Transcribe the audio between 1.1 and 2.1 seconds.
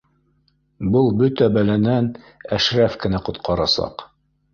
бөтә бәләнән